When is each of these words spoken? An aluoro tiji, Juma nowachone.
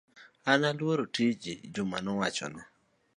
An 0.51 0.61
aluoro 0.69 1.05
tiji, 1.15 1.53
Juma 1.73 1.97
nowachone. 2.01 2.61